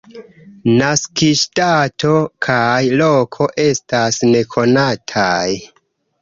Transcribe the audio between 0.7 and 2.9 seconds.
Naskiĝdato kaj